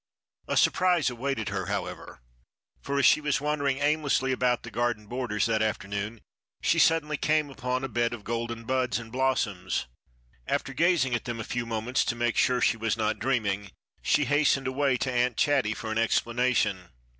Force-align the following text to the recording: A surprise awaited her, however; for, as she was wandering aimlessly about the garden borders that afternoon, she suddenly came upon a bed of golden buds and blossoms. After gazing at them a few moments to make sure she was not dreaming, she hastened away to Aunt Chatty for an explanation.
A 0.47 0.57
surprise 0.57 1.11
awaited 1.11 1.49
her, 1.49 1.67
however; 1.67 2.21
for, 2.81 2.97
as 2.97 3.05
she 3.05 3.21
was 3.21 3.39
wandering 3.39 3.77
aimlessly 3.77 4.31
about 4.31 4.63
the 4.63 4.71
garden 4.71 5.05
borders 5.05 5.45
that 5.45 5.61
afternoon, 5.61 6.21
she 6.59 6.79
suddenly 6.79 7.17
came 7.17 7.51
upon 7.51 7.83
a 7.83 7.87
bed 7.87 8.11
of 8.11 8.23
golden 8.23 8.63
buds 8.63 8.97
and 8.97 9.11
blossoms. 9.11 9.85
After 10.47 10.73
gazing 10.73 11.13
at 11.13 11.25
them 11.25 11.39
a 11.39 11.43
few 11.43 11.67
moments 11.67 12.03
to 12.05 12.15
make 12.15 12.35
sure 12.35 12.61
she 12.61 12.77
was 12.77 12.97
not 12.97 13.19
dreaming, 13.19 13.73
she 14.01 14.25
hastened 14.25 14.65
away 14.65 14.97
to 14.97 15.11
Aunt 15.11 15.37
Chatty 15.37 15.75
for 15.75 15.91
an 15.91 15.99
explanation. 15.99 16.89